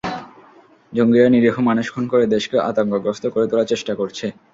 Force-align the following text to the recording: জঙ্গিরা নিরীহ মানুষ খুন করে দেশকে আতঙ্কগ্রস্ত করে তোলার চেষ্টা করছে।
জঙ্গিরা 0.93 1.29
নিরীহ 1.31 1.55
মানুষ 1.69 1.85
খুন 1.93 2.03
করে 2.11 2.25
দেশকে 2.35 2.55
আতঙ্কগ্রস্ত 2.69 3.23
করে 3.33 3.45
তোলার 3.49 3.69
চেষ্টা 3.71 3.93
করছে। 3.95 4.25